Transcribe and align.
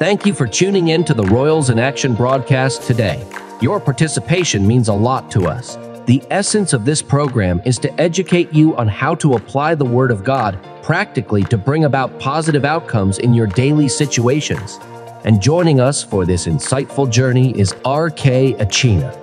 Thank 0.00 0.24
you 0.24 0.32
for 0.32 0.46
tuning 0.46 0.88
in 0.88 1.04
to 1.04 1.12
the 1.12 1.24
Royals 1.24 1.68
in 1.68 1.78
Action 1.78 2.14
broadcast 2.14 2.84
today. 2.84 3.22
Your 3.60 3.78
participation 3.78 4.66
means 4.66 4.88
a 4.88 4.94
lot 4.94 5.30
to 5.32 5.46
us. 5.46 5.76
The 6.06 6.22
essence 6.30 6.72
of 6.72 6.86
this 6.86 7.02
program 7.02 7.60
is 7.66 7.78
to 7.80 8.00
educate 8.00 8.50
you 8.50 8.74
on 8.78 8.88
how 8.88 9.14
to 9.16 9.34
apply 9.34 9.74
the 9.74 9.84
Word 9.84 10.10
of 10.10 10.24
God 10.24 10.58
practically 10.82 11.44
to 11.44 11.58
bring 11.58 11.84
about 11.84 12.18
positive 12.18 12.64
outcomes 12.64 13.18
in 13.18 13.34
your 13.34 13.46
daily 13.46 13.88
situations. 13.88 14.78
And 15.24 15.38
joining 15.38 15.80
us 15.80 16.02
for 16.02 16.24
this 16.24 16.46
insightful 16.46 17.10
journey 17.10 17.50
is 17.60 17.74
R.K. 17.84 18.54
Achina. 18.54 19.14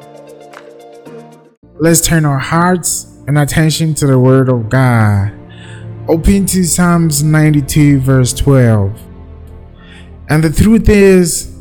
Let's 1.80 2.02
turn 2.02 2.24
our 2.24 2.38
hearts 2.38 3.18
and 3.26 3.40
attention 3.40 3.96
to 3.96 4.06
the 4.06 4.20
Word 4.20 4.48
of 4.48 4.70
God. 4.70 5.34
Open 6.08 6.46
to 6.46 6.64
Psalms 6.66 7.24
92, 7.24 8.00
verse 8.00 8.32
12. 8.32 9.17
And 10.30 10.44
the 10.44 10.52
truth 10.52 10.90
is, 10.90 11.56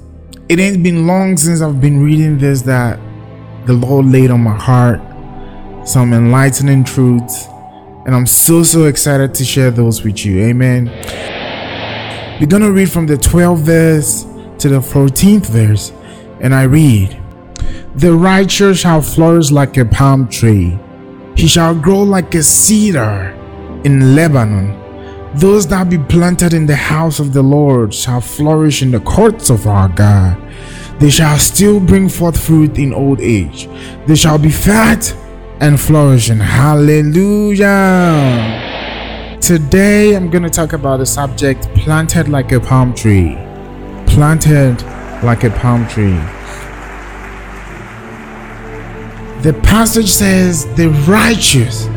it 0.49 0.59
ain't 0.59 0.83
been 0.83 1.07
long 1.07 1.37
since 1.37 1.61
I've 1.61 1.81
been 1.81 2.05
reading 2.05 2.39
this 2.39 2.63
that 2.63 2.99
the 3.67 3.73
Lord 3.73 4.07
laid 4.07 4.31
on 4.31 4.41
my 4.41 4.57
heart 4.57 5.01
some 5.87 6.13
enlightening 6.13 6.85
truths. 6.85 7.47
And 8.07 8.15
I'm 8.15 8.27
so, 8.27 8.63
so 8.63 8.85
excited 8.85 9.35
to 9.35 9.45
share 9.45 9.71
those 9.71 10.05
with 10.05 10.25
you. 10.25 10.41
Amen. 10.45 10.87
We're 12.41 12.47
going 12.47 12.63
to 12.63 12.73
read 12.73 12.91
from 12.91 13.07
the 13.07 13.17
12th 13.17 13.59
verse 13.59 14.23
to 14.59 14.69
the 14.69 14.81
14th 14.81 15.47
verse. 15.47 15.93
And 16.41 16.55
I 16.55 16.65
read 16.65 17.21
The 17.95 18.13
righteous 18.13 18.81
shall 18.81 19.01
flourish 19.01 19.51
like 19.51 19.77
a 19.77 19.85
palm 19.85 20.29
tree, 20.29 20.79
he 21.37 21.47
shall 21.47 21.75
grow 21.75 22.03
like 22.03 22.35
a 22.35 22.43
cedar 22.43 23.33
in 23.85 24.17
Lebanon. 24.17 24.86
Those 25.37 25.67
that 25.67 25.91
be 25.91 25.99
planted 25.99 26.55
in 26.55 26.65
the 26.65 26.77
house 26.77 27.21
of 27.21 27.35
the 27.35 27.43
Lord 27.43 27.93
shall 27.93 28.23
flourish 28.23 28.81
in 28.81 28.91
the 28.91 29.01
courts 29.01 29.51
of 29.51 29.67
our 29.67 29.87
God. 29.87 30.39
They 30.99 31.11
shall 31.11 31.37
still 31.37 31.79
bring 31.79 32.09
forth 32.09 32.43
fruit 32.43 32.79
in 32.79 32.95
old 32.95 33.21
age. 33.21 33.69
They 34.07 34.15
shall 34.15 34.39
be 34.39 34.51
fat 34.51 35.15
and 35.61 35.79
flourishing. 35.79 36.39
Hallelujah. 36.39 37.67
Today 39.43 40.17
I'm 40.17 40.31
going 40.31 40.43
to 40.43 40.49
talk 40.49 40.73
about 40.73 41.01
the 41.01 41.07
subject 41.07 41.65
planted 41.75 42.29
like 42.29 42.53
a 42.53 42.61
palm 42.61 42.95
tree. 42.95 43.37
Planted 44.07 44.83
like 45.23 45.45
a 45.45 45.51
palm 45.51 45.87
tree. 45.87 46.19
The 49.43 49.53
passage 49.63 50.09
says, 50.09 50.65
The 50.77 50.89
righteous 51.07 51.91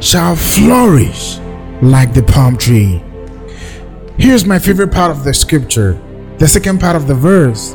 shall 0.00 0.36
flourish 0.36 1.40
like 1.82 2.14
the 2.14 2.22
palm 2.22 2.56
tree. 2.56 3.02
Here's 4.18 4.44
my 4.44 4.58
favorite 4.58 4.92
part 4.92 5.10
of 5.10 5.24
the 5.24 5.32
scripture, 5.32 6.00
the 6.38 6.48
second 6.48 6.80
part 6.80 6.96
of 6.96 7.06
the 7.06 7.14
verse. 7.14 7.74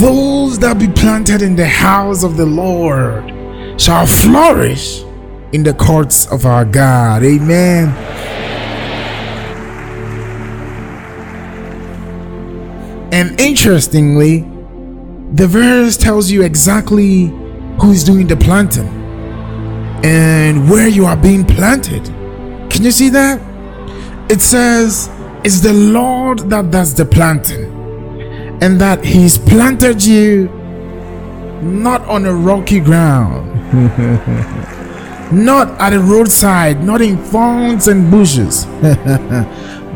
Those 0.00 0.58
that 0.58 0.78
be 0.78 0.88
planted 0.88 1.42
in 1.42 1.54
the 1.54 1.68
house 1.68 2.24
of 2.24 2.36
the 2.36 2.46
Lord 2.46 3.32
shall 3.80 4.06
flourish 4.06 5.02
in 5.52 5.62
the 5.62 5.74
courts 5.74 6.26
of 6.26 6.44
our 6.44 6.64
God. 6.64 7.22
Amen. 7.22 7.94
And 13.12 13.40
interestingly, 13.40 14.40
the 15.32 15.46
verse 15.46 15.96
tells 15.96 16.30
you 16.30 16.42
exactly 16.42 17.26
who 17.80 17.92
is 17.92 18.02
doing 18.02 18.26
the 18.26 18.36
planting 18.36 18.88
and 20.04 20.68
where 20.68 20.88
you 20.88 21.06
are 21.06 21.16
being 21.16 21.44
planted. 21.44 22.12
Can 22.76 22.84
you 22.84 22.90
see 22.90 23.08
that? 23.08 23.40
It 24.30 24.42
says 24.42 25.08
it's 25.42 25.60
the 25.60 25.72
Lord 25.72 26.40
that 26.50 26.70
does 26.70 26.92
the 26.92 27.06
planting, 27.06 27.72
and 28.60 28.78
that 28.78 29.02
He's 29.02 29.38
planted 29.38 30.04
you 30.04 30.48
not 31.62 32.02
on 32.02 32.26
a 32.26 32.34
rocky 32.34 32.80
ground, 32.80 33.48
not 35.32 35.68
at 35.80 35.94
a 35.94 35.98
roadside, 35.98 36.84
not 36.84 37.00
in 37.00 37.16
thorns 37.16 37.88
and 37.88 38.10
bushes, 38.10 38.66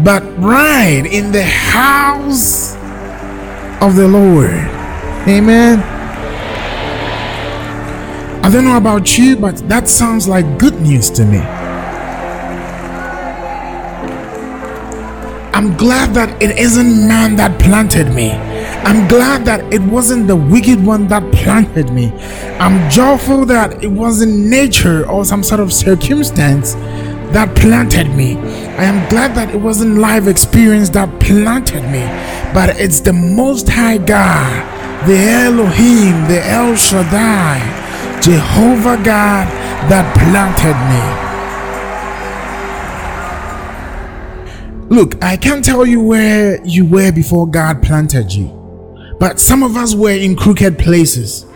but 0.02 0.22
right 0.38 1.04
in 1.04 1.32
the 1.32 1.44
house 1.44 2.76
of 3.82 3.94
the 3.94 4.08
Lord. 4.08 4.54
Amen. 5.28 5.80
I 8.42 8.48
don't 8.50 8.64
know 8.64 8.78
about 8.78 9.18
you, 9.18 9.36
but 9.36 9.68
that 9.68 9.86
sounds 9.86 10.26
like 10.26 10.58
good 10.58 10.80
news 10.80 11.10
to 11.10 11.26
me. 11.26 11.59
I'm 15.60 15.76
glad 15.76 16.14
that 16.14 16.42
it 16.42 16.58
isn't 16.58 17.06
man 17.06 17.36
that 17.36 17.60
planted 17.60 18.14
me. 18.14 18.30
I'm 18.30 19.06
glad 19.08 19.44
that 19.44 19.60
it 19.70 19.82
wasn't 19.82 20.26
the 20.26 20.34
wicked 20.34 20.82
one 20.82 21.06
that 21.08 21.22
planted 21.34 21.92
me. 21.92 22.12
I'm 22.58 22.88
joyful 22.88 23.44
that 23.44 23.84
it 23.84 23.88
wasn't 23.88 24.48
nature 24.48 25.06
or 25.06 25.22
some 25.26 25.42
sort 25.42 25.60
of 25.60 25.70
circumstance 25.70 26.72
that 27.36 27.54
planted 27.56 28.08
me. 28.16 28.38
I 28.38 28.84
am 28.84 29.06
glad 29.10 29.34
that 29.34 29.54
it 29.54 29.58
wasn't 29.58 29.98
life 29.98 30.26
experience 30.28 30.88
that 30.96 31.20
planted 31.20 31.82
me, 31.92 32.06
but 32.54 32.80
it's 32.80 33.00
the 33.00 33.12
Most 33.12 33.68
High 33.68 33.98
God, 33.98 34.64
the 35.06 35.18
Elohim, 35.18 36.26
the 36.26 36.42
El 36.42 36.74
Shaddai, 36.74 37.60
Jehovah 38.22 38.96
God 39.04 39.46
that 39.90 40.08
planted 40.16 40.78
me. 40.88 41.29
Look, 44.90 45.22
I 45.22 45.36
can't 45.36 45.64
tell 45.64 45.86
you 45.86 46.00
where 46.00 46.60
you 46.64 46.84
were 46.84 47.12
before 47.12 47.46
God 47.46 47.80
planted 47.80 48.32
you, 48.34 48.48
but 49.20 49.38
some 49.38 49.62
of 49.62 49.76
us 49.76 49.94
were 49.94 50.10
in 50.10 50.34
crooked 50.34 50.80
places. 50.80 51.46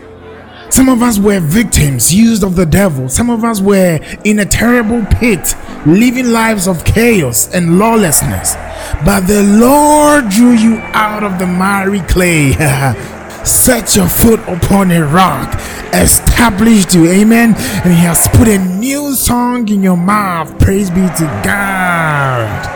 Some 0.69 0.87
of 0.87 1.03
us 1.03 1.19
were 1.19 1.41
victims 1.41 2.15
used 2.15 2.45
of 2.45 2.55
the 2.55 2.65
devil. 2.65 3.09
Some 3.09 3.29
of 3.29 3.43
us 3.43 3.59
were 3.59 3.99
in 4.23 4.39
a 4.39 4.45
terrible 4.45 5.05
pit, 5.07 5.53
living 5.85 6.31
lives 6.31 6.65
of 6.65 6.85
chaos 6.85 7.53
and 7.53 7.77
lawlessness. 7.77 8.55
But 9.03 9.27
the 9.27 9.43
Lord 9.43 10.29
drew 10.29 10.53
you 10.53 10.77
out 10.93 11.23
of 11.23 11.37
the 11.37 11.45
miry 11.45 11.99
clay. 12.07 12.53
Set 13.43 13.97
your 13.97 14.07
foot 14.07 14.39
upon 14.47 14.91
a 14.91 15.05
rock, 15.05 15.53
established 15.93 16.95
you, 16.95 17.07
amen. 17.07 17.53
And 17.83 17.93
He 17.93 17.99
has 17.99 18.29
put 18.29 18.47
a 18.47 18.57
new 18.57 19.13
song 19.13 19.67
in 19.67 19.83
your 19.83 19.97
mouth. 19.97 20.57
Praise 20.57 20.89
be 20.89 21.01
to 21.01 21.41
God. 21.43 22.74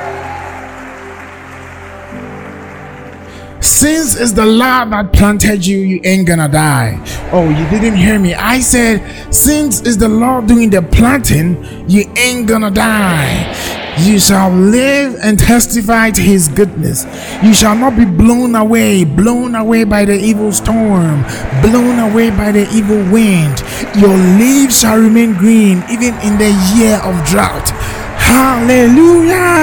Since 3.62 4.20
it's 4.20 4.32
the 4.32 4.46
Lord 4.46 4.92
that 4.92 5.12
planted 5.14 5.66
you, 5.66 5.80
you 5.80 6.02
ain't 6.04 6.28
gonna 6.28 6.48
die. 6.48 7.00
Oh, 7.32 7.50
you 7.50 7.70
didn't 7.70 7.96
hear 7.96 8.18
me. 8.18 8.34
I 8.34 8.60
said, 8.60 9.34
since 9.34 9.82
it's 9.82 9.98
the 9.98 10.08
Lord 10.08 10.48
doing 10.48 10.70
the 10.70 10.82
planting, 10.82 11.90
you 11.90 12.06
ain't 12.18 12.48
gonna 12.48 12.72
die. 12.72 13.80
You 14.00 14.18
shall 14.18 14.50
live 14.50 15.18
and 15.22 15.38
testify 15.38 16.12
to 16.12 16.22
his 16.22 16.48
goodness. 16.48 17.06
You 17.44 17.54
shall 17.54 17.76
not 17.76 17.98
be 17.98 18.06
blown 18.06 18.56
away, 18.56 19.04
blown 19.04 19.56
away 19.56 19.84
by 19.84 20.06
the 20.06 20.16
evil 20.16 20.54
storm, 20.54 21.24
blown 21.62 22.00
away 22.00 22.30
by 22.30 22.54
the 22.54 22.66
evil 22.74 23.04
wind. 23.12 23.62
Your 23.98 24.16
leaves 24.40 24.80
shall 24.80 24.98
remain 24.98 25.34
green 25.34 25.84
even 25.90 26.16
in 26.22 26.38
the 26.38 26.56
year 26.78 26.96
of 27.04 27.28
drought. 27.28 27.72
Hallelujah. 28.16 29.58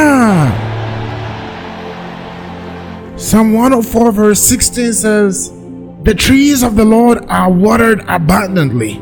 Psalm 3.17 3.55
104, 3.55 4.13
verse 4.13 4.41
16 4.41 4.93
says, 4.93 5.51
The 6.03 6.15
trees 6.15 6.63
of 6.63 6.77
the 6.77 6.85
Lord 6.85 7.25
are 7.29 7.51
watered 7.51 8.05
abundantly, 8.09 9.01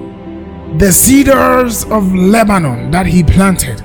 the 0.79 0.93
cedars 0.93 1.85
of 1.87 2.15
Lebanon 2.15 2.93
that 2.93 3.07
he 3.07 3.25
planted. 3.25 3.81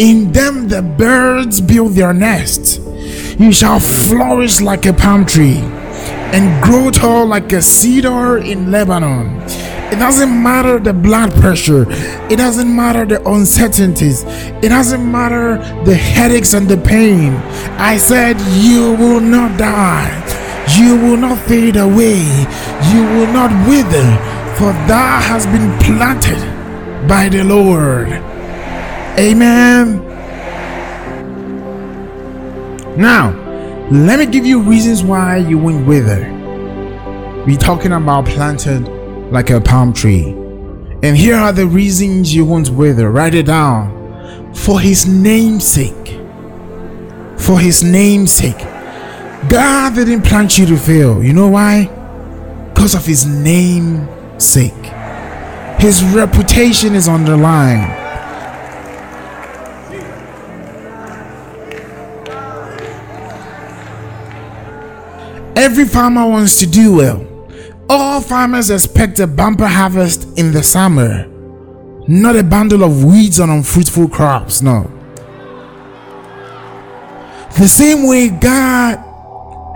In 0.00 0.30
them 0.30 0.68
the 0.68 0.80
birds 0.80 1.60
build 1.60 1.94
their 1.94 2.12
nests. 2.12 2.78
You 3.36 3.50
shall 3.50 3.80
flourish 3.80 4.60
like 4.60 4.86
a 4.86 4.92
palm 4.92 5.26
tree 5.26 5.58
and 5.58 6.62
grow 6.62 6.92
tall 6.92 7.26
like 7.26 7.52
a 7.52 7.60
cedar 7.60 8.38
in 8.38 8.70
Lebanon. 8.70 9.40
It 9.92 9.98
doesn't 9.98 10.42
matter 10.42 10.78
the 10.78 10.92
blood 10.92 11.32
pressure. 11.34 11.86
It 12.30 12.36
doesn't 12.36 12.74
matter 12.74 13.04
the 13.04 13.26
uncertainties. 13.28 14.24
It 14.62 14.70
doesn't 14.70 15.10
matter 15.10 15.58
the 15.84 15.94
headaches 15.94 16.54
and 16.54 16.68
the 16.68 16.78
pain. 16.78 17.34
I 17.78 17.98
said, 17.98 18.40
You 18.62 18.94
will 18.94 19.20
not 19.20 19.58
die. 19.58 20.10
You 20.78 20.96
will 20.96 21.16
not 21.16 21.38
fade 21.46 21.76
away. 21.76 22.22
You 22.92 23.02
will 23.02 23.32
not 23.32 23.50
wither, 23.68 24.08
for 24.56 24.72
thou 24.88 25.20
has 25.20 25.46
been 25.46 25.78
planted 25.80 26.38
by 27.06 27.28
the 27.28 27.44
Lord. 27.44 28.08
Amen. 29.18 30.00
Now, 32.96 33.32
let 33.90 34.18
me 34.18 34.26
give 34.26 34.46
you 34.46 34.62
reasons 34.62 35.02
why 35.02 35.36
you 35.36 35.58
won't 35.58 35.86
wither. 35.86 36.30
We're 37.46 37.58
talking 37.58 37.92
about 37.92 38.24
planted 38.24 38.88
like 39.34 39.50
a 39.50 39.60
palm 39.60 39.92
tree. 39.92 40.26
And 41.02 41.16
here 41.16 41.34
are 41.34 41.52
the 41.52 41.66
reasons 41.66 42.32
you 42.32 42.44
won't 42.44 42.70
wither. 42.70 43.10
Write 43.10 43.34
it 43.34 43.46
down. 43.46 44.54
For 44.54 44.78
his 44.78 45.06
name's 45.06 45.66
sake. 45.66 46.20
For 47.36 47.58
his 47.58 47.82
name's 47.82 48.30
sake. 48.30 48.60
God 49.48 49.96
didn't 49.96 50.22
plant 50.22 50.56
you 50.56 50.66
to 50.66 50.76
fail. 50.76 51.20
You 51.20 51.32
know 51.32 51.48
why? 51.48 51.86
Because 52.72 52.94
of 52.94 53.04
his 53.04 53.26
name 53.26 54.08
sake. 54.38 54.72
His 55.80 56.02
reputation 56.14 56.94
is 56.94 57.08
on 57.08 57.24
the 57.24 57.36
line. 57.36 57.90
Every 65.56 65.86
farmer 65.86 66.24
wants 66.24 66.60
to 66.60 66.66
do 66.66 66.94
well. 66.94 67.33
All 67.88 68.20
farmers 68.20 68.70
expect 68.70 69.18
a 69.20 69.26
bumper 69.26 69.66
harvest 69.66 70.38
in 70.38 70.52
the 70.52 70.62
summer, 70.62 71.26
not 72.08 72.34
a 72.36 72.42
bundle 72.42 72.82
of 72.82 73.04
weeds 73.04 73.38
and 73.38 73.50
unfruitful 73.50 74.08
crops. 74.08 74.62
No. 74.62 74.90
The 77.58 77.68
same 77.68 78.08
way 78.08 78.30
God 78.30 78.98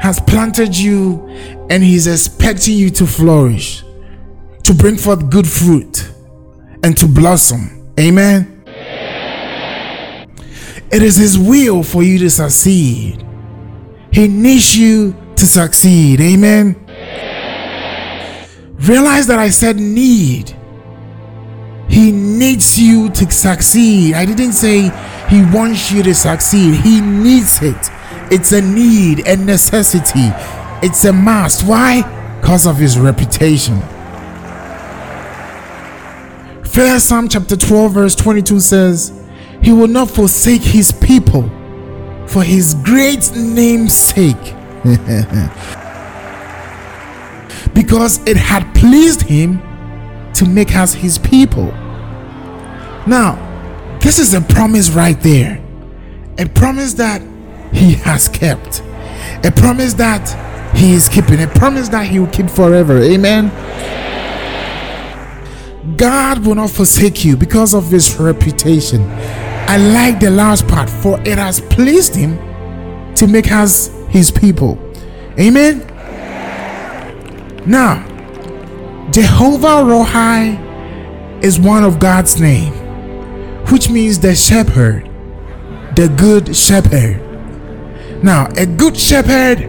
has 0.01 0.21
planted 0.21 0.77
you 0.77 1.29
and 1.71 1.83
He's 1.83 2.07
expecting 2.07 2.75
you 2.75 2.91
to 2.91 3.07
flourish, 3.07 3.85
to 4.65 4.75
bring 4.75 4.97
forth 4.97 5.31
good 5.31 5.47
fruit, 5.47 6.11
and 6.83 6.97
to 6.97 7.07
blossom. 7.07 7.93
Amen. 8.01 8.65
It 10.91 11.03
is 11.03 11.17
His 11.17 11.39
will 11.39 11.83
for 11.83 12.03
you 12.03 12.19
to 12.21 12.31
succeed. 12.31 13.25
He 14.11 14.27
needs 14.27 14.77
you 14.77 15.15
to 15.37 15.47
succeed. 15.47 16.21
Amen. 16.21 16.88
Realize 18.81 19.27
that 19.27 19.39
I 19.39 19.51
said 19.51 19.77
need. 19.77 20.55
He 21.89 22.13
needs 22.13 22.79
you 22.79 23.09
to 23.11 23.31
succeed. 23.31 24.15
I 24.15 24.25
didn't 24.25 24.53
say 24.53 24.83
he 25.29 25.45
wants 25.57 25.91
you 25.91 26.03
to 26.03 26.15
succeed. 26.15 26.75
He 26.81 27.01
needs 27.01 27.63
it. 27.63 27.91
It's 28.31 28.53
a 28.53 28.61
need, 28.61 29.27
a 29.27 29.37
necessity. 29.37 30.31
It's 30.87 31.05
a 31.05 31.13
must. 31.13 31.67
Why? 31.67 32.03
Because 32.41 32.67
of 32.67 32.77
his 32.77 32.99
reputation. 32.99 33.81
First 36.65 37.09
Samuel 37.09 37.31
chapter 37.31 37.57
12, 37.57 37.93
verse 37.93 38.15
22 38.15 38.61
says, 38.61 39.29
He 39.63 39.73
will 39.73 39.89
not 39.89 40.11
forsake 40.11 40.63
his 40.63 40.93
people 40.93 41.51
for 42.27 42.45
his 42.45 42.75
great 42.85 43.33
name's 43.35 43.95
sake. 43.95 44.37
because 47.79 48.19
it 48.27 48.37
had 48.37 48.75
pleased 48.75 49.23
him 49.23 49.63
to 50.35 50.45
make 50.45 50.75
us 50.75 50.93
his 50.93 51.17
people. 51.17 51.67
Now, 53.07 53.39
this 54.03 54.19
is 54.19 54.35
a 54.35 54.41
promise 54.41 54.91
right 54.91 55.19
there. 55.21 55.65
A 56.39 56.47
promise 56.47 56.95
that 56.95 57.23
he 57.73 57.93
has 57.93 58.29
kept. 58.29 58.81
A 59.45 59.53
promise 59.55 59.95
that 59.95 60.27
he 60.77 60.93
is 60.93 61.09
keeping. 61.09 61.41
A 61.41 61.47
promise 61.47 61.89
that 61.91 62.09
he 62.09 62.19
will 62.19 62.27
keep 62.27 62.51
forever. 62.51 62.99
Amen. 62.99 63.47
God 65.97 66.45
will 66.45 66.57
not 66.57 66.71
forsake 66.71 67.25
you 67.25 67.37
because 67.37 67.75
of 67.75 67.93
his 67.93 68.17
reputation. 68.17 69.03
I 69.69 69.77
like 69.77 70.19
the 70.19 70.33
last 70.33 70.67
part, 70.67 70.91
for 70.91 71.21
it 71.21 71.39
has 71.39 71.61
pleased 71.61 72.17
him 72.17 72.39
to 73.15 73.29
make 73.29 73.53
us 73.53 73.87
his 74.09 74.33
people. 74.33 74.77
Amen. 75.39 75.88
Now, 77.69 78.03
Jehovah 79.11 79.85
Rohi 79.85 80.57
is 81.45 81.61
one 81.61 81.85
of 81.85 82.01
God's 82.01 82.41
name, 82.41 82.73
which 83.67 83.91
means 83.91 84.19
the 84.19 84.35
shepherd, 84.35 85.05
the 85.95 86.09
good 86.17 86.57
shepherd. 86.57 87.21
Now, 88.25 88.49
a 88.57 88.65
good 88.65 88.97
shepherd 88.97 89.69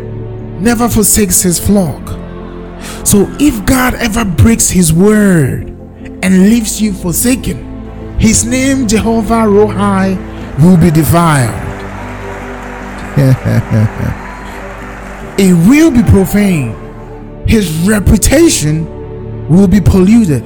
never 0.62 0.88
forsakes 0.88 1.42
his 1.42 1.60
flock. 1.60 2.08
So, 3.06 3.28
if 3.38 3.66
God 3.66 3.96
ever 3.96 4.24
breaks 4.24 4.70
his 4.70 4.94
word 4.94 5.68
and 6.24 6.50
leaves 6.50 6.82
you 6.82 6.94
forsaken, 6.94 8.18
his 8.18 8.46
name, 8.46 8.88
Jehovah 8.88 9.44
Rohi, 9.44 10.16
will 10.64 10.78
be 10.78 10.90
defiled. 10.90 11.54
it 15.38 15.54
will 15.68 15.92
be 15.92 16.02
profane. 16.10 16.89
His 17.50 17.88
reputation 17.88 18.86
will 19.50 19.68
be 19.68 19.82
polluted. 19.82 20.44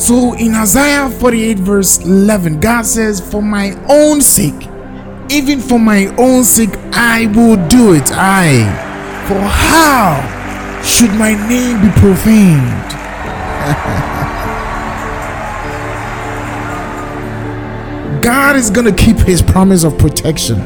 So 0.00 0.32
in 0.32 0.54
Isaiah 0.54 1.10
48, 1.10 1.58
verse 1.58 1.98
11, 1.98 2.58
God 2.58 2.86
says, 2.86 3.20
For 3.20 3.42
my 3.42 3.72
own 3.86 4.22
sake, 4.22 4.66
even 5.30 5.60
for 5.60 5.78
my 5.78 6.06
own 6.16 6.44
sake, 6.44 6.70
I 6.94 7.26
will 7.26 7.56
do 7.68 7.92
it. 7.92 8.10
I. 8.12 8.64
For 9.28 9.38
how 9.38 10.80
should 10.82 11.10
my 11.18 11.34
name 11.50 11.82
be 11.82 11.90
profaned? 12.00 12.92
God 18.22 18.56
is 18.56 18.70
going 18.70 18.86
to 18.86 19.04
keep 19.04 19.18
his 19.18 19.42
promise 19.42 19.84
of 19.84 19.98
protection. 19.98 20.56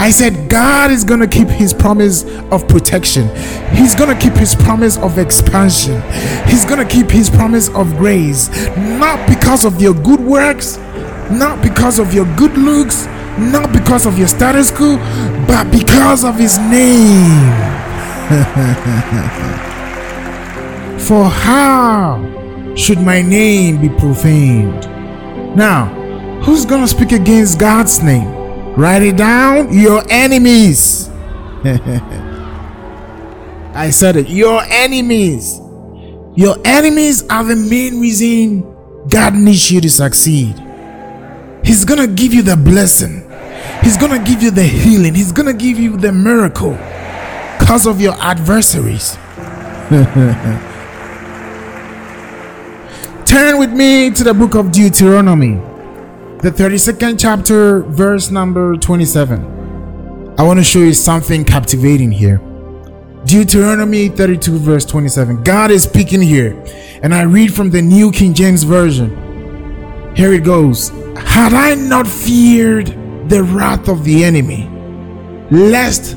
I 0.00 0.10
said, 0.10 0.50
God 0.50 0.90
is 0.90 1.04
going 1.04 1.20
to 1.20 1.26
keep 1.26 1.48
his 1.48 1.72
promise 1.72 2.24
of 2.50 2.66
protection. 2.68 3.28
He's 3.74 3.94
going 3.94 4.14
to 4.14 4.20
keep 4.20 4.34
his 4.34 4.54
promise 4.54 4.98
of 4.98 5.18
expansion. 5.18 6.02
He's 6.46 6.64
going 6.64 6.86
to 6.86 6.86
keep 6.86 7.10
his 7.10 7.30
promise 7.30 7.68
of 7.70 7.96
grace. 7.96 8.48
Not 8.76 9.26
because 9.28 9.64
of 9.64 9.80
your 9.80 9.94
good 9.94 10.20
works, 10.20 10.76
not 11.30 11.62
because 11.62 11.98
of 11.98 12.12
your 12.12 12.26
good 12.36 12.56
looks, 12.58 13.06
not 13.38 13.72
because 13.72 14.04
of 14.06 14.18
your 14.18 14.28
status 14.28 14.70
quo, 14.70 14.98
but 15.46 15.70
because 15.70 16.24
of 16.24 16.38
his 16.38 16.58
name. 16.58 17.52
For 20.98 21.24
how 21.24 22.74
should 22.76 23.00
my 23.00 23.22
name 23.22 23.80
be 23.80 23.88
profaned? 23.88 24.86
Now, 25.56 25.86
who's 26.42 26.66
going 26.66 26.82
to 26.82 26.88
speak 26.88 27.12
against 27.12 27.58
God's 27.58 28.02
name? 28.02 28.43
Write 28.76 29.02
it 29.02 29.16
down. 29.16 29.72
Your 29.72 30.02
enemies. 30.10 31.08
I 33.74 33.90
said 33.90 34.16
it. 34.16 34.28
Your 34.28 34.62
enemies. 34.64 35.60
Your 36.34 36.56
enemies 36.64 37.22
are 37.28 37.44
the 37.44 37.54
main 37.54 38.00
reason 38.00 38.62
God 39.08 39.34
needs 39.34 39.70
you 39.70 39.80
to 39.80 39.88
succeed. 39.88 40.60
He's 41.62 41.84
gonna 41.84 42.08
give 42.08 42.34
you 42.34 42.42
the 42.42 42.56
blessing. 42.56 43.20
He's 43.82 43.96
gonna 43.96 44.18
give 44.18 44.42
you 44.42 44.50
the 44.50 44.64
healing. 44.64 45.14
He's 45.14 45.30
gonna 45.30 45.52
give 45.52 45.78
you 45.78 45.96
the 45.96 46.10
miracle 46.10 46.72
because 47.60 47.86
of 47.86 48.00
your 48.00 48.14
adversaries. 48.14 49.16
Turn 53.24 53.58
with 53.58 53.72
me 53.72 54.10
to 54.10 54.24
the 54.24 54.34
book 54.34 54.56
of 54.56 54.72
Deuteronomy 54.72 55.60
the 56.44 56.50
32nd 56.50 57.18
chapter, 57.18 57.80
verse 57.84 58.30
number 58.30 58.76
27. 58.76 60.34
I 60.38 60.42
want 60.42 60.58
to 60.58 60.62
show 60.62 60.80
you 60.80 60.92
something 60.92 61.42
captivating 61.42 62.12
here. 62.12 62.36
Deuteronomy 63.24 64.10
32, 64.10 64.58
verse 64.58 64.84
27. 64.84 65.42
God 65.42 65.70
is 65.70 65.84
speaking 65.84 66.20
here, 66.20 66.62
and 67.02 67.14
I 67.14 67.22
read 67.22 67.54
from 67.54 67.70
the 67.70 67.80
New 67.80 68.12
King 68.12 68.34
James 68.34 68.62
Version. 68.62 69.08
Here 70.14 70.34
it 70.34 70.44
goes 70.44 70.90
Had 71.16 71.54
I 71.54 71.76
not 71.76 72.06
feared 72.06 72.88
the 73.30 73.42
wrath 73.42 73.88
of 73.88 74.04
the 74.04 74.22
enemy, 74.22 74.68
lest 75.50 76.14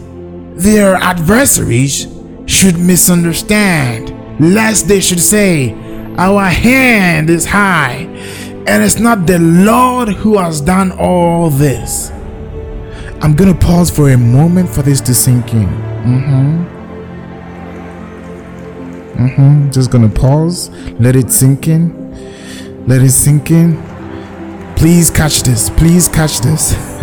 their 0.57 0.95
adversaries 0.95 2.05
should 2.47 2.77
misunderstand, 2.77 4.11
lest 4.41 4.89
they 4.89 4.99
should 4.99 5.21
say, 5.21 5.71
Our 6.17 6.43
hand 6.49 7.29
is 7.29 7.45
high 7.45 8.07
and 8.67 8.83
it's 8.83 8.99
not 8.99 9.25
the 9.25 9.39
Lord 9.39 10.09
who 10.09 10.37
has 10.37 10.59
done 10.59 10.91
all 10.99 11.49
this. 11.49 12.11
I'm 13.21 13.33
going 13.33 13.51
to 13.51 13.57
pause 13.57 13.89
for 13.89 14.11
a 14.11 14.17
moment 14.17 14.69
for 14.69 14.81
this 14.81 14.99
to 15.01 15.15
sink 15.15 15.53
in. 15.53 15.67
Mm-hmm. 15.67 16.77
Mm-hmm. 19.17 19.71
Just 19.71 19.89
going 19.89 20.07
to 20.07 20.19
pause. 20.19 20.69
Let 20.99 21.15
it 21.15 21.31
sink 21.31 21.67
in. 21.67 22.85
Let 22.87 23.01
it 23.01 23.11
sink 23.11 23.51
in. 23.51 23.81
Please 24.75 25.09
catch 25.09 25.41
this. 25.41 25.69
Please 25.71 26.07
catch 26.07 26.39
this. 26.41 26.73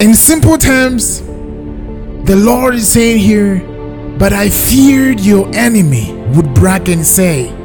in 0.00 0.14
simple 0.14 0.58
terms, 0.58 1.20
the 2.26 2.36
Lord 2.36 2.74
is 2.74 2.88
saying 2.88 3.18
here, 3.18 3.60
but 4.18 4.32
I 4.32 4.48
feared 4.48 5.20
your 5.20 5.48
enemy 5.54 6.12
would 6.34 6.52
brag 6.54 6.88
and 6.88 7.06
say, 7.06 7.55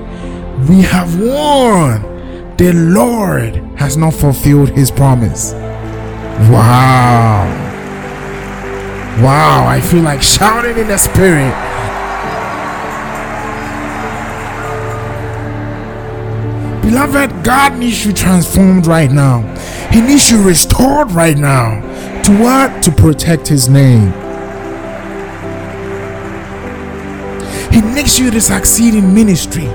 we 0.70 0.82
have 0.82 1.20
won. 1.20 2.56
The 2.58 2.74
Lord 2.74 3.56
has 3.78 3.98
not 3.98 4.14
fulfilled 4.14 4.70
his 4.70 4.92
promise. 4.92 5.54
Wow. 6.50 7.46
Wow, 9.22 9.68
I 9.68 9.82
feel 9.82 10.04
like 10.04 10.22
shouting 10.22 10.78
in 10.78 10.88
the 10.88 10.98
spirit. 10.98 11.54
Beloved, 16.82 17.44
God 17.44 17.78
needs 17.78 18.06
you 18.06 18.14
transformed 18.14 18.86
right 18.86 19.12
now. 19.12 19.42
He 19.92 20.02
needs 20.02 20.30
you 20.30 20.42
restored 20.44 21.12
right 21.12 21.38
now. 21.38 21.82
To 22.24 22.38
what? 22.38 22.84
To 22.84 22.92
protect 22.92 23.48
his 23.48 23.70
name. 23.70 24.12
He 27.72 27.82
needs 27.82 28.20
you 28.20 28.30
to 28.32 28.42
succeed 28.42 28.94
in 28.94 29.14
ministry, 29.14 29.68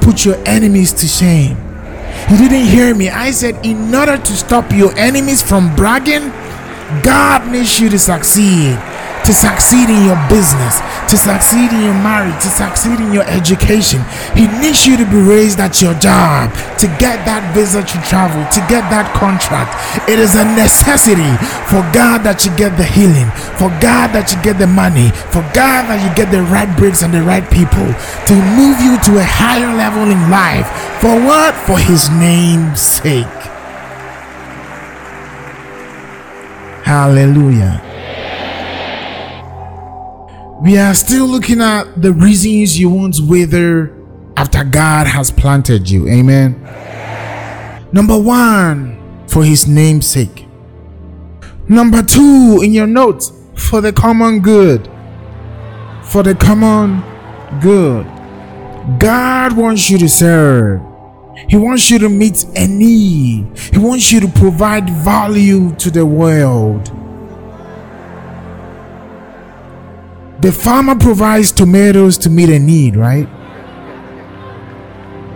put 0.00 0.24
your 0.24 0.36
enemies 0.46 0.92
to 0.94 1.06
shame. 1.06 1.56
You 2.30 2.36
didn't 2.36 2.66
hear 2.66 2.94
me. 2.94 3.08
I 3.08 3.30
said, 3.30 3.64
in 3.64 3.94
order 3.94 4.16
to 4.16 4.32
stop 4.32 4.72
your 4.72 4.96
enemies 4.96 5.42
from 5.42 5.74
bragging, 5.76 6.28
God 7.02 7.50
needs 7.50 7.80
you 7.80 7.88
to 7.88 7.98
succeed 7.98 8.78
to 9.30 9.34
succeed 9.34 9.88
in 9.88 10.04
your 10.04 10.18
business, 10.26 10.82
to 11.06 11.16
succeed 11.16 11.70
in 11.70 11.82
your 11.86 11.94
marriage, 12.02 12.34
to 12.42 12.50
succeed 12.50 12.98
in 12.98 13.12
your 13.12 13.22
education. 13.30 14.02
He 14.34 14.50
needs 14.58 14.84
you 14.84 14.96
to 14.96 15.06
be 15.06 15.22
raised 15.22 15.60
at 15.60 15.80
your 15.80 15.94
job, 16.02 16.50
to 16.82 16.90
get 16.98 17.22
that 17.30 17.54
visa 17.54 17.78
to 17.78 17.96
travel, 18.10 18.42
to 18.50 18.60
get 18.66 18.82
that 18.90 19.06
contract. 19.14 19.78
It 20.10 20.18
is 20.18 20.34
a 20.34 20.42
necessity 20.58 21.30
for 21.70 21.78
God 21.94 22.26
that 22.26 22.42
you 22.42 22.50
get 22.58 22.74
the 22.74 22.82
healing, 22.82 23.30
for 23.54 23.70
God 23.78 24.10
that 24.18 24.34
you 24.34 24.42
get 24.42 24.58
the 24.58 24.66
money, 24.66 25.14
for 25.30 25.46
God 25.54 25.86
that 25.86 26.02
you 26.02 26.10
get 26.18 26.34
the 26.34 26.42
right 26.50 26.66
bricks 26.74 27.06
and 27.06 27.14
the 27.14 27.22
right 27.22 27.46
people 27.54 27.86
to 28.26 28.34
move 28.58 28.82
you 28.82 28.98
to 29.06 29.22
a 29.22 29.26
higher 29.30 29.70
level 29.78 30.10
in 30.10 30.18
life. 30.26 30.66
For 30.98 31.14
what? 31.14 31.54
For 31.70 31.78
His 31.78 32.10
name's 32.18 32.82
sake. 32.82 33.30
Hallelujah 36.82 37.90
we 40.62 40.76
are 40.76 40.94
still 40.94 41.26
looking 41.26 41.60
at 41.60 42.02
the 42.02 42.12
reasons 42.12 42.78
you 42.78 42.90
won't 42.90 43.16
wither 43.20 43.96
after 44.36 44.62
God 44.62 45.06
has 45.06 45.30
planted 45.30 45.88
you. 45.88 46.08
Amen. 46.08 46.52
Number 47.92 48.18
one, 48.18 49.26
for 49.26 49.42
his 49.42 49.66
name's 49.66 50.06
sake. 50.06 50.46
Number 51.68 52.02
two, 52.02 52.60
in 52.62 52.72
your 52.72 52.86
notes, 52.86 53.32
for 53.54 53.80
the 53.80 53.92
common 53.92 54.40
good. 54.40 54.90
For 56.02 56.22
the 56.22 56.34
common 56.34 57.02
good. 57.60 58.04
God 58.98 59.56
wants 59.56 59.88
you 59.88 59.96
to 59.98 60.08
serve. 60.08 60.80
He 61.48 61.56
wants 61.56 61.90
you 61.90 61.98
to 62.00 62.08
meet 62.08 62.44
a 62.54 62.66
need. 62.66 63.58
He 63.58 63.78
wants 63.78 64.12
you 64.12 64.20
to 64.20 64.28
provide 64.28 64.90
value 64.90 65.74
to 65.76 65.90
the 65.90 66.04
world. 66.04 66.90
The 70.40 70.50
farmer 70.50 70.94
provides 70.94 71.52
tomatoes 71.52 72.16
to 72.18 72.30
meet 72.30 72.48
a 72.48 72.58
need, 72.58 72.96
right? 72.96 73.28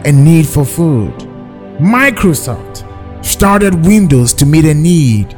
A 0.07 0.13
need 0.13 0.49
for 0.49 0.65
food. 0.65 1.13
Microsoft 1.79 2.87
started 3.23 3.85
Windows 3.85 4.33
to 4.33 4.47
meet 4.47 4.65
a 4.65 4.73
need, 4.73 5.35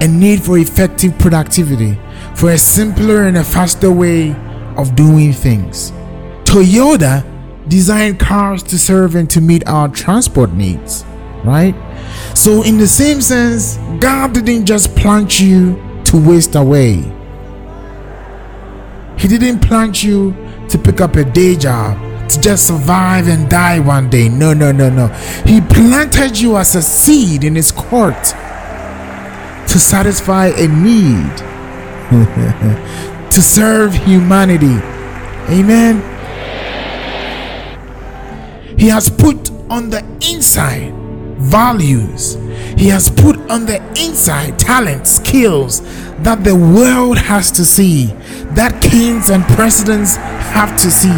a 0.00 0.08
need 0.08 0.42
for 0.42 0.58
effective 0.58 1.16
productivity, 1.16 1.96
for 2.34 2.50
a 2.50 2.58
simpler 2.58 3.22
and 3.28 3.36
a 3.36 3.44
faster 3.44 3.92
way 3.92 4.34
of 4.76 4.96
doing 4.96 5.32
things. 5.32 5.92
Toyota 6.42 7.24
designed 7.68 8.18
cars 8.18 8.64
to 8.64 8.76
serve 8.76 9.14
and 9.14 9.30
to 9.30 9.40
meet 9.40 9.64
our 9.68 9.88
transport 9.88 10.52
needs, 10.54 11.04
right? 11.44 11.76
So, 12.34 12.64
in 12.64 12.78
the 12.78 12.88
same 12.88 13.20
sense, 13.20 13.76
God 14.00 14.32
didn't 14.32 14.66
just 14.66 14.96
plant 14.96 15.38
you 15.38 15.80
to 16.06 16.16
waste 16.16 16.56
away. 16.56 17.14
He 19.18 19.26
didn't 19.26 19.60
plant 19.60 20.04
you 20.04 20.32
to 20.68 20.78
pick 20.78 21.00
up 21.00 21.16
a 21.16 21.24
day 21.24 21.56
job, 21.56 21.98
to 22.30 22.40
just 22.40 22.68
survive 22.68 23.26
and 23.26 23.50
die 23.50 23.80
one 23.80 24.08
day. 24.08 24.28
No, 24.28 24.54
no, 24.54 24.70
no, 24.70 24.88
no. 24.88 25.08
He 25.44 25.60
planted 25.60 26.38
you 26.38 26.56
as 26.56 26.76
a 26.76 26.82
seed 26.82 27.42
in 27.42 27.56
His 27.56 27.72
court 27.72 28.22
to 29.66 29.78
satisfy 29.78 30.46
a 30.46 30.68
need, 30.68 31.36
to 33.32 33.42
serve 33.42 33.92
humanity. 33.94 34.78
Amen. 35.50 36.00
He 38.78 38.86
has 38.88 39.10
put 39.10 39.50
on 39.68 39.90
the 39.90 40.04
inside 40.30 40.94
values. 41.38 42.34
He 42.76 42.86
has 42.88 43.10
put 43.10 43.36
on 43.50 43.66
the 43.66 43.82
inside 44.00 44.58
talent, 44.58 45.08
skills 45.08 45.80
that 46.20 46.42
the 46.42 46.54
world 46.54 47.18
has 47.18 47.50
to 47.52 47.64
see 47.64 48.06
that 48.54 48.82
kings 48.82 49.30
and 49.30 49.44
presidents 49.44 50.16
have 50.16 50.76
to 50.76 50.90
see. 50.90 51.08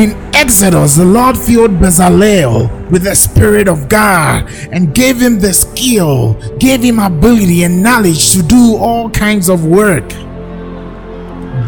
In 0.00 0.16
Exodus, 0.34 0.96
the 0.96 1.04
Lord 1.04 1.36
filled 1.36 1.72
Bezalel 1.72 2.90
with 2.90 3.02
the 3.02 3.14
Spirit 3.14 3.68
of 3.68 3.88
God 3.88 4.48
and 4.72 4.94
gave 4.94 5.20
him 5.20 5.40
the 5.40 5.52
skill, 5.52 6.34
gave 6.58 6.82
him 6.82 6.98
ability 6.98 7.64
and 7.64 7.82
knowledge 7.82 8.32
to 8.32 8.42
do 8.42 8.76
all 8.76 9.10
kinds 9.10 9.48
of 9.48 9.66
work. 9.66 10.08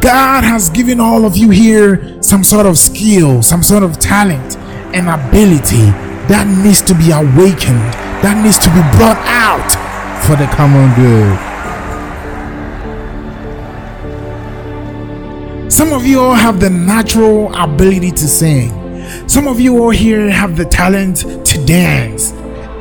God 0.01 0.45
has 0.45 0.71
given 0.71 1.01
all 1.01 1.25
of 1.25 1.37
you 1.37 1.51
here 1.51 2.23
some 2.23 2.45
sort 2.45 2.67
of 2.67 2.79
skill, 2.79 3.43
some 3.43 3.63
sort 3.63 3.83
of 3.83 3.99
talent 3.99 4.57
and 4.95 5.09
ability 5.09 5.91
that 6.29 6.47
needs 6.65 6.81
to 6.83 6.95
be 6.95 7.11
awakened, 7.11 7.83
that 8.23 8.43
needs 8.43 8.59
to 8.59 8.69
be 8.71 8.83
brought 8.97 9.19
out 9.27 9.82
for 10.27 10.37
the 10.37 10.47
common 10.47 10.95
good. 10.95 11.39
Some 15.73 15.93
of 15.93 16.07
you 16.07 16.21
all 16.21 16.35
have 16.35 16.61
the 16.61 16.71
natural 16.71 17.53
ability 17.55 18.13
to 18.13 18.29
sing. 18.29 18.71
Some 19.29 19.49
of 19.49 19.59
you 19.59 19.83
all 19.83 19.91
here 19.91 20.31
have 20.31 20.57
the 20.57 20.65
talent 20.65 21.17
to 21.47 21.67
dance 21.67 22.33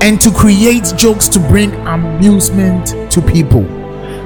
and 0.01 0.21
to 0.21 0.29
create 0.31 0.93
jokes 0.95 1.27
to 1.29 1.39
bring 1.39 1.74
amusement 1.88 2.88
to 3.12 3.21
people. 3.21 3.65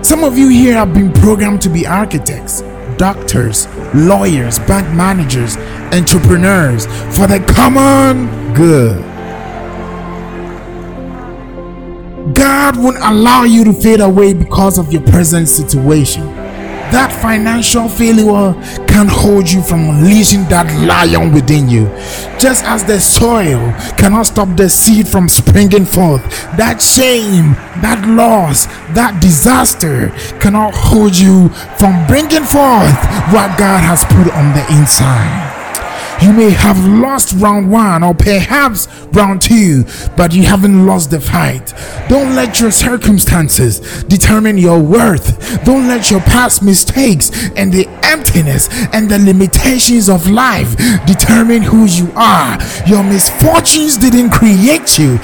Some 0.04 0.26
of 0.26 0.38
you 0.38 0.50
here 0.50 0.74
have 0.74 0.94
been 0.94 1.14
programmed 1.14 1.62
to 1.62 1.70
be 1.70 1.88
architects, 1.88 2.64
doctors, 2.98 3.68
lawyers, 3.94 4.60
bank 4.60 4.94
managers, 4.94 5.56
entrepreneurs 5.94 6.86
for 7.16 7.28
the 7.28 7.40
common 7.48 8.54
good. 8.54 9.15
God 12.46 12.78
won't 12.78 12.98
allow 12.98 13.44
you 13.44 13.64
to 13.64 13.74
fade 13.74 14.02
away 14.02 14.36
because 14.36 14.78
of 14.78 14.94
your 14.94 15.02
present 15.02 15.50
situation 15.50 16.24
that 16.92 17.12
financial 17.12 17.90
failure 17.90 18.54
can 18.88 19.08
hold 19.10 19.50
you 19.50 19.62
from 19.64 19.90
unleashing 19.90 20.44
that 20.46 20.70
lion 20.86 21.34
within 21.34 21.68
you. 21.68 21.88
Just 22.38 22.64
as 22.66 22.84
the 22.84 23.00
soil 23.00 23.74
cannot 23.98 24.28
stop 24.28 24.56
the 24.56 24.70
seed 24.70 25.08
from 25.08 25.28
springing 25.28 25.86
forth, 25.86 26.22
that 26.58 26.80
shame, 26.82 27.54
that 27.82 28.06
loss, 28.08 28.68
that 28.94 29.20
disaster 29.20 30.10
cannot 30.40 30.76
hold 30.76 31.18
you 31.18 31.50
from 31.82 32.06
bringing 32.06 32.46
forth 32.46 32.96
what 33.34 33.58
God 33.58 33.82
has 33.82 34.06
put 34.06 34.30
on 34.32 34.54
the 34.54 34.64
inside. 34.78 35.55
You 36.22 36.34
may 36.34 36.52
have 36.52 36.84
lost 36.86 37.34
round 37.38 37.72
one 37.72 38.04
or 38.04 38.14
perhaps 38.14 38.88
round 39.12 39.42
two, 39.42 39.86
but 40.16 40.34
you 40.34 40.44
haven't 40.44 40.86
lost 40.86 41.12
the 41.12 41.20
fight. 41.20 41.74
Don't 42.10 42.36
let 42.36 42.60
your 42.60 42.72
circumstances 42.72 44.04
determine 44.04 44.58
your 44.58 44.80
worth. 44.80 45.64
Don't 45.64 45.88
let 45.88 46.10
your 46.10 46.22
past 46.22 46.64
mistakes 46.64 47.32
and 47.56 47.72
the 47.72 47.88
emptiness 48.04 48.70
and 48.94 49.10
the 49.10 49.20
limitations 49.20 50.10
of 50.10 50.30
life 50.30 50.76
determine 51.06 51.62
who 51.62 51.86
you 51.86 52.12
are. 52.16 52.58
Your 52.86 53.04
misfortunes 53.04 53.98
didn't 53.98 54.32
create 54.32 54.98
you, 54.98 55.20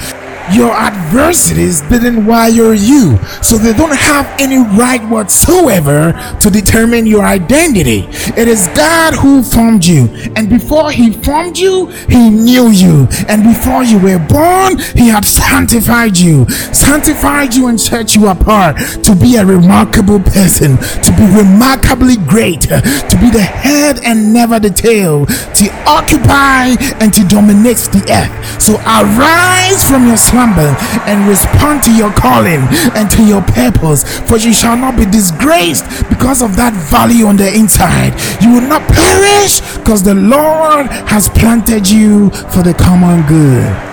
your 0.52 0.72
adversities 0.72 1.80
didn't 1.82 2.26
wire 2.26 2.74
you, 2.74 3.18
so 3.40 3.56
they 3.56 3.72
don't 3.72 3.94
have 3.96 4.26
any 4.38 4.58
right 4.58 5.02
whatsoever 5.08 6.12
to 6.40 6.50
determine 6.50 7.06
your 7.06 7.24
identity. 7.24 8.06
It 8.36 8.48
is 8.48 8.68
God 8.74 9.14
who 9.14 9.42
formed 9.42 9.84
you, 9.84 10.08
and 10.36 10.50
before 10.50 10.90
He 10.90 11.12
formed 11.12 11.56
you, 11.56 11.86
He 12.08 12.28
knew 12.28 12.68
you, 12.68 13.08
and 13.28 13.42
before 13.42 13.82
you 13.82 13.98
were 13.98 14.18
born, 14.18 14.78
He 14.94 15.08
had 15.08 15.24
sanctified 15.24 16.18
you, 16.18 16.48
sanctified 16.72 17.54
you, 17.54 17.68
and 17.68 17.80
set 17.80 18.14
you 18.14 18.28
apart 18.28 18.76
to 19.04 19.14
be 19.14 19.36
a 19.36 19.44
remarkable 19.46 20.20
person, 20.20 20.76
to 20.76 21.14
be 21.16 21.24
remarkably 21.34 22.16
great, 22.28 22.62
to 22.62 23.16
be 23.20 23.30
the 23.30 23.40
head 23.40 24.00
and 24.04 24.34
never 24.34 24.58
the 24.60 24.70
tail, 24.70 25.24
to 25.26 25.70
occupy 25.86 26.76
and 27.00 27.12
to 27.14 27.24
dominate 27.28 27.78
the 27.92 28.04
earth. 28.10 28.60
So 28.60 28.74
arise 28.84 29.88
from 29.88 30.06
your 30.06 30.16
slumber 30.16 30.41
and 30.50 31.28
respond 31.28 31.82
to 31.84 31.94
your 31.94 32.12
calling 32.12 32.60
and 32.96 33.10
to 33.10 33.22
your 33.24 33.42
purpose, 33.42 34.20
for 34.28 34.36
you 34.36 34.52
shall 34.52 34.76
not 34.76 34.96
be 34.96 35.04
disgraced 35.06 35.84
because 36.08 36.42
of 36.42 36.56
that 36.56 36.72
value 36.90 37.26
on 37.26 37.36
the 37.36 37.54
inside. 37.54 38.12
You 38.42 38.54
will 38.54 38.68
not 38.68 38.82
perish 38.88 39.60
because 39.78 40.02
the 40.02 40.14
Lord 40.14 40.86
has 41.08 41.28
planted 41.28 41.88
you 41.88 42.30
for 42.30 42.62
the 42.62 42.74
common 42.74 43.26
good. 43.26 43.92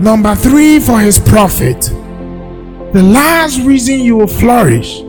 Number 0.00 0.34
three, 0.36 0.78
for 0.78 1.00
his 1.00 1.18
profit. 1.18 1.80
The 2.92 3.02
last 3.02 3.60
reason 3.60 4.00
you 4.00 4.16
will 4.16 4.28
flourish 4.28 5.00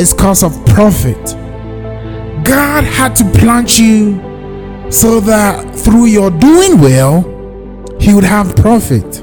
is 0.00 0.14
because 0.14 0.42
of 0.42 0.52
profit. 0.66 1.36
God 2.44 2.84
had 2.84 3.14
to 3.16 3.24
plant 3.38 3.78
you 3.78 4.31
so 4.92 5.20
that 5.20 5.74
through 5.74 6.04
your 6.04 6.30
doing 6.30 6.78
well, 6.78 7.22
he 7.98 8.12
would 8.12 8.24
have 8.24 8.54
profit. 8.54 9.22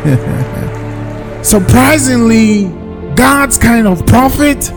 Surprisingly, 1.44 2.64
God's 3.14 3.56
kind 3.56 3.86
of 3.86 4.04
profit 4.06 4.72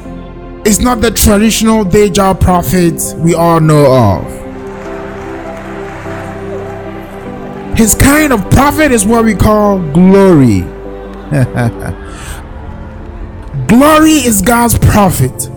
is 0.68 0.80
not 0.80 1.02
the 1.02 1.10
traditional 1.10 1.84
day 1.84 2.12
job 2.12 2.40
profit 2.40 3.02
we 3.18 3.34
all 3.34 3.60
know 3.60 3.92
of. 3.92 4.24
His 7.75 7.96
kind 7.96 8.32
of 8.32 8.52
profit 8.52 8.92
is 8.92 9.04
what 9.04 9.25
we 9.25 9.34
call 9.34 9.80
glory. 9.94 10.62
glory 13.68 14.12
is 14.12 14.44
God's 14.44 14.78
profit, 14.78 15.48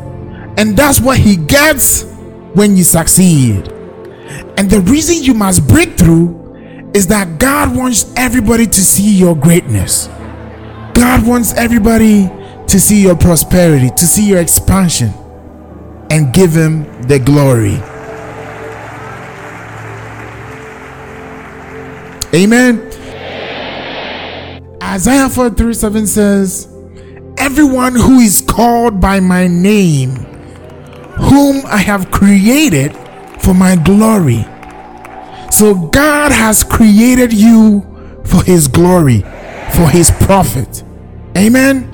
and 0.56 0.74
that's 0.74 0.98
what 0.98 1.18
he 1.18 1.36
gets 1.36 2.15
when 2.56 2.76
you 2.76 2.82
succeed. 2.82 3.68
And 4.58 4.70
the 4.70 4.80
reason 4.80 5.22
you 5.22 5.34
must 5.34 5.68
break 5.68 5.96
through 5.98 6.90
is 6.94 7.06
that 7.08 7.38
God 7.38 7.76
wants 7.76 8.12
everybody 8.16 8.66
to 8.66 8.84
see 8.84 9.14
your 9.16 9.36
greatness. 9.36 10.06
God 10.94 11.26
wants 11.26 11.52
everybody 11.52 12.30
to 12.66 12.80
see 12.80 13.02
your 13.02 13.14
prosperity, 13.14 13.90
to 13.90 14.06
see 14.06 14.26
your 14.26 14.40
expansion, 14.40 15.10
and 16.10 16.32
give 16.32 16.52
Him 16.52 16.84
the 17.02 17.18
glory. 17.18 17.76
Amen. 22.34 22.80
Isaiah 24.82 25.28
43 25.28 25.74
7 25.74 26.06
says, 26.06 26.68
Everyone 27.36 27.94
who 27.94 28.20
is 28.20 28.40
called 28.40 29.00
by 29.00 29.20
my 29.20 29.46
name, 29.46 30.14
whom 31.16 31.64
I 31.66 31.78
have 31.78 32.10
created 32.10 32.94
for 33.40 33.54
my 33.54 33.76
glory. 33.76 34.44
So 35.50 35.74
God 35.74 36.32
has 36.32 36.62
created 36.62 37.32
you 37.32 37.82
for 38.24 38.42
his 38.42 38.68
glory, 38.68 39.20
for 39.74 39.88
his 39.88 40.10
profit. 40.10 40.82
Amen. 41.36 41.92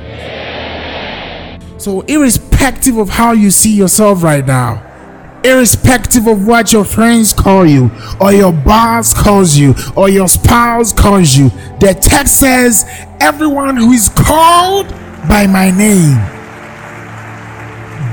So, 1.79 2.03
irrespective 2.03 2.97
of 2.97 3.09
how 3.09 3.33
you 3.33 3.51
see 3.51 3.75
yourself 3.75 4.23
right 4.23 4.47
now, 4.47 5.41
irrespective 5.43 6.29
of 6.29 6.47
what 6.47 6.73
your 6.73 6.85
friends 6.85 7.33
call 7.33 7.67
you, 7.67 7.91
or 8.21 8.33
your 8.33 8.53
boss 8.53 9.13
calls 9.13 9.57
you, 9.57 9.75
or 9.97 10.09
your 10.09 10.29
spouse 10.29 10.93
calls 10.93 11.37
you, 11.37 11.49
the 11.81 11.99
text 12.01 12.39
says, 12.39 12.85
Everyone 13.21 13.77
who 13.77 13.91
is 13.91 14.09
called 14.09 14.89
by 15.29 15.49
my 15.49 15.73
name, 15.73 16.19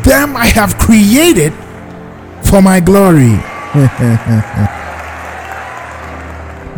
them 0.10 0.36
I 0.36 0.48
have 0.48 0.76
created 0.80 1.54
for 2.50 2.64
my 2.64 2.80
glory. 2.80 3.38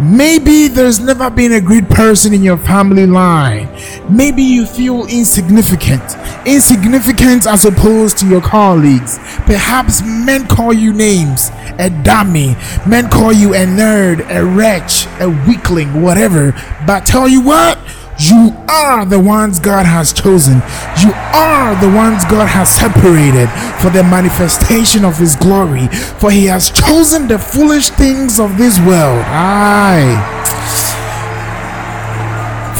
Maybe 0.01 0.67
there's 0.67 0.99
never 0.99 1.29
been 1.29 1.53
a 1.53 1.61
great 1.61 1.87
person 1.87 2.33
in 2.33 2.43
your 2.43 2.57
family 2.57 3.05
line. 3.07 3.69
Maybe 4.09 4.43
you 4.43 4.65
feel 4.65 5.05
insignificant. 5.05 6.03
Insignificant 6.45 7.47
as 7.47 7.63
opposed 7.63 8.17
to 8.17 8.27
your 8.27 8.41
colleagues. 8.41 9.17
Perhaps 9.45 10.01
men 10.01 10.45
call 10.47 10.73
you 10.73 10.91
names, 10.91 11.51
a 11.79 11.89
dummy. 12.03 12.57
Men 12.85 13.09
call 13.09 13.31
you 13.31 13.53
a 13.53 13.65
nerd, 13.65 14.27
a 14.29 14.43
wretch, 14.43 15.05
a 15.21 15.29
weakling, 15.47 16.01
whatever. 16.01 16.51
But 16.85 17.05
tell 17.05 17.29
you 17.29 17.41
what? 17.41 17.77
You 18.21 18.53
are 18.69 19.03
the 19.03 19.19
ones 19.19 19.59
God 19.59 19.87
has 19.87 20.13
chosen. 20.13 20.61
You 21.01 21.11
are 21.33 21.73
the 21.81 21.89
ones 21.89 22.23
God 22.25 22.47
has 22.47 22.69
separated 22.69 23.49
for 23.81 23.89
the 23.89 24.03
manifestation 24.03 25.03
of 25.03 25.17
His 25.17 25.35
glory. 25.35 25.87
For 25.87 26.29
He 26.29 26.45
has 26.45 26.69
chosen 26.69 27.27
the 27.27 27.39
foolish 27.39 27.89
things 27.89 28.39
of 28.39 28.59
this 28.59 28.77
world. 28.79 29.25
Aye. 29.25 30.13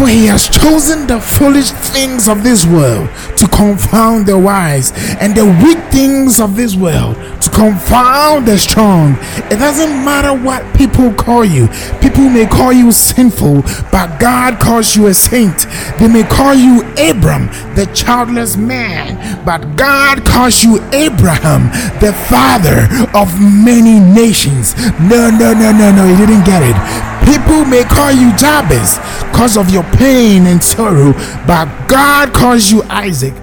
For 0.01 0.07
he 0.07 0.25
has 0.25 0.49
chosen 0.49 1.05
the 1.05 1.21
foolish 1.21 1.69
things 1.93 2.27
of 2.27 2.41
this 2.41 2.65
world 2.65 3.07
to 3.37 3.47
confound 3.47 4.25
the 4.25 4.35
wise, 4.35 4.91
and 5.21 5.35
the 5.35 5.45
weak 5.63 5.77
things 5.91 6.39
of 6.39 6.55
this 6.55 6.75
world 6.75 7.17
to 7.39 7.49
confound 7.51 8.47
the 8.47 8.57
strong. 8.57 9.15
It 9.51 9.59
doesn't 9.59 10.03
matter 10.03 10.33
what 10.33 10.65
people 10.75 11.13
call 11.13 11.45
you. 11.45 11.67
People 12.01 12.29
may 12.29 12.47
call 12.47 12.73
you 12.73 12.91
sinful, 12.91 13.61
but 13.91 14.19
God 14.19 14.59
calls 14.59 14.95
you 14.95 15.05
a 15.05 15.13
saint. 15.13 15.67
They 15.99 16.07
may 16.07 16.23
call 16.23 16.55
you 16.55 16.81
Abram, 16.97 17.45
the 17.75 17.87
childless 17.93 18.57
man, 18.57 19.45
but 19.45 19.75
God 19.75 20.25
calls 20.25 20.63
you 20.63 20.81
Abraham, 20.93 21.69
the 22.01 22.11
father 22.27 22.89
of 23.15 23.39
many 23.39 23.99
nations. 23.99 24.73
No, 24.99 25.29
no, 25.29 25.53
no, 25.53 25.71
no, 25.71 25.91
no, 25.91 26.05
you 26.09 26.25
didn't 26.25 26.45
get 26.47 26.63
it. 26.63 27.11
People 27.25 27.65
may 27.65 27.84
call 27.84 28.12
you 28.12 28.36
Jabez 28.36 28.97
because 29.31 29.57
of 29.57 29.69
your 29.69 29.84
pain 29.95 30.47
and 30.47 30.62
sorrow, 30.63 31.13
but 31.47 31.67
God 31.88 32.34
calls 32.34 32.71
you 32.71 32.84
Isaac 32.84 33.34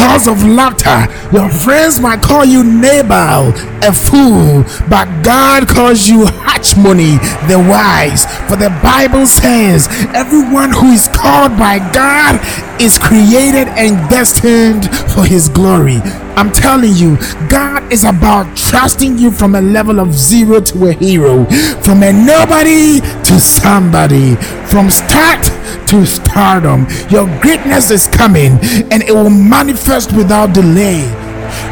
cause 0.00 0.26
of 0.26 0.42
laughter. 0.42 1.00
Your 1.30 1.48
friends 1.50 2.00
might 2.00 2.22
call 2.22 2.44
you 2.44 2.64
Nabal, 2.64 3.52
a 3.84 3.92
fool, 3.92 4.64
but 4.88 5.06
God 5.22 5.68
calls 5.68 6.08
you 6.08 6.24
Hachmoni, 6.24 7.20
the 7.48 7.58
wise. 7.58 8.24
For 8.48 8.56
the 8.56 8.72
Bible 8.82 9.26
says, 9.26 9.88
everyone 10.14 10.70
who 10.70 10.92
is 10.92 11.06
called 11.08 11.58
by 11.58 11.78
God 11.92 12.40
is 12.80 12.98
created 12.98 13.68
and 13.76 14.08
destined 14.08 14.88
for 15.12 15.24
his 15.24 15.48
glory. 15.50 16.00
I'm 16.36 16.50
telling 16.50 16.94
you, 16.94 17.18
God 17.50 17.92
is 17.92 18.04
about 18.04 18.56
trusting 18.56 19.18
you 19.18 19.30
from 19.30 19.54
a 19.54 19.60
level 19.60 20.00
of 20.00 20.14
zero 20.14 20.60
to 20.60 20.86
a 20.86 20.92
hero, 20.92 21.44
from 21.84 22.02
a 22.02 22.12
nobody 22.12 23.00
to 23.00 23.38
somebody, 23.38 24.36
from 24.66 24.88
start 24.88 25.44
to 25.90 26.06
stardom. 26.06 26.86
Your 27.10 27.26
greatness 27.40 27.90
is 27.90 28.06
coming 28.06 28.58
and 28.90 29.02
it 29.02 29.12
will 29.12 29.28
manifest 29.30 30.12
without 30.12 30.54
delay. 30.54 31.02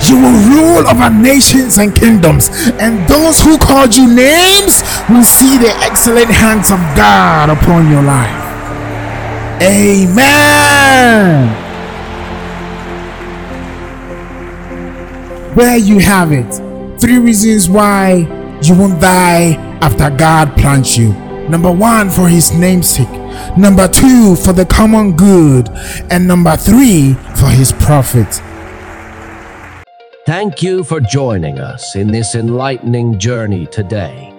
You 0.08 0.16
will 0.16 0.38
rule 0.50 0.88
over 0.88 1.08
nations 1.08 1.78
and 1.78 1.94
kingdoms, 1.94 2.50
and 2.80 3.08
those 3.08 3.40
who 3.40 3.56
called 3.58 3.94
you 3.96 4.12
names 4.12 4.82
will 5.08 5.22
see 5.22 5.56
the 5.56 5.72
excellent 5.86 6.30
hands 6.30 6.72
of 6.72 6.78
God 6.96 7.48
upon 7.48 7.88
your 7.88 8.02
life. 8.02 8.44
Amen. 9.62 11.54
There 15.56 15.76
you 15.76 16.00
have 16.00 16.32
it. 16.32 17.00
Three 17.00 17.18
reasons 17.18 17.68
why 17.68 18.26
you 18.62 18.74
won't 18.74 19.00
die 19.00 19.54
after 19.80 20.10
God 20.10 20.56
plants 20.56 20.96
you. 20.96 21.27
Number 21.48 21.72
one, 21.72 22.10
for 22.10 22.28
his 22.28 22.52
namesake. 22.52 23.10
Number 23.56 23.88
two, 23.88 24.36
for 24.36 24.52
the 24.52 24.66
common 24.66 25.16
good. 25.16 25.68
And 26.10 26.28
number 26.28 26.56
three, 26.56 27.14
for 27.36 27.46
his 27.46 27.72
profit. 27.72 28.42
Thank 30.26 30.62
you 30.62 30.84
for 30.84 31.00
joining 31.00 31.58
us 31.58 31.96
in 31.96 32.08
this 32.08 32.34
enlightening 32.34 33.18
journey 33.18 33.66
today. 33.66 34.34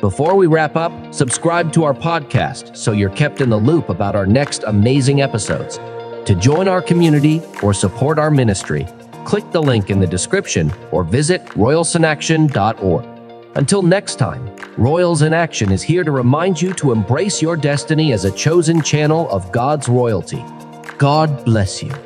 Before 0.00 0.34
we 0.34 0.48
wrap 0.48 0.74
up, 0.74 0.92
subscribe 1.14 1.72
to 1.74 1.84
our 1.84 1.94
podcast 1.94 2.76
so 2.76 2.90
you're 2.92 3.10
kept 3.10 3.40
in 3.40 3.48
the 3.48 3.56
loop 3.56 3.88
about 3.88 4.16
our 4.16 4.26
next 4.26 4.64
amazing 4.64 5.22
episodes. 5.22 5.78
To 6.26 6.34
join 6.34 6.66
our 6.66 6.82
community 6.82 7.40
or 7.62 7.72
support 7.72 8.18
our 8.18 8.32
ministry, 8.32 8.86
click 9.24 9.48
the 9.52 9.62
link 9.62 9.90
in 9.90 10.00
the 10.00 10.06
description 10.06 10.72
or 10.90 11.04
visit 11.04 11.44
royalsinaction.org. 11.50 13.15
Until 13.56 13.80
next 13.80 14.16
time, 14.16 14.54
Royals 14.76 15.22
in 15.22 15.32
Action 15.32 15.72
is 15.72 15.82
here 15.82 16.04
to 16.04 16.10
remind 16.10 16.60
you 16.60 16.74
to 16.74 16.92
embrace 16.92 17.40
your 17.40 17.56
destiny 17.56 18.12
as 18.12 18.26
a 18.26 18.30
chosen 18.30 18.82
channel 18.82 19.30
of 19.30 19.50
God's 19.50 19.88
royalty. 19.88 20.44
God 20.98 21.42
bless 21.46 21.82
you. 21.82 22.05